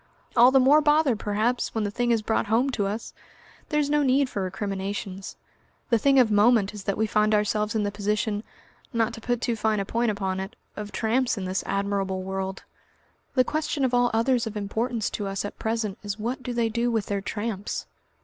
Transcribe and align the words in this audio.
"All 0.35 0.49
the 0.49 0.59
more 0.59 0.81
bother, 0.81 1.15
perhaps, 1.15 1.75
when 1.75 1.83
the 1.83 1.91
thing 1.91 2.09
is 2.09 2.23
brought 2.23 2.47
home 2.47 2.71
to 2.71 2.87
us. 2.87 3.13
There's 3.69 3.87
no 3.87 4.01
need 4.01 4.29
for 4.31 4.41
recriminations. 4.41 5.37
The 5.91 5.99
thing 5.99 6.17
of 6.17 6.31
moment 6.31 6.73
is 6.73 6.85
that 6.85 6.97
we 6.97 7.05
find 7.05 7.35
ourselves 7.35 7.75
in 7.75 7.83
the 7.83 7.91
position 7.91 8.43
not 8.91 9.13
to 9.13 9.21
put 9.21 9.41
too 9.41 9.55
fine 9.55 9.79
a 9.79 9.85
point 9.85 10.09
upon 10.09 10.39
it 10.39 10.55
of 10.75 10.91
tramps 10.91 11.37
in 11.37 11.45
this 11.45 11.61
admirable 11.67 12.23
world. 12.23 12.63
The 13.35 13.43
question 13.43 13.85
of 13.85 13.93
all 13.93 14.09
others 14.11 14.47
of 14.47 14.57
importance 14.57 15.07
to 15.11 15.27
us 15.27 15.45
at 15.45 15.59
present 15.59 15.99
is 16.01 16.17
what 16.17 16.41
do 16.41 16.51
they 16.51 16.67
do 16.69 16.89
with 16.89 17.05
their 17.05 17.21
tramps? 17.21 17.85